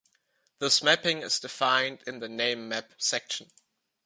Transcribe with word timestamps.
This 0.57 0.81
mapping 0.81 1.21
is 1.21 1.39
defined 1.39 2.01
in 2.07 2.21
the 2.21 2.27
name 2.27 2.67
map 2.67 2.93
section. 2.97 3.51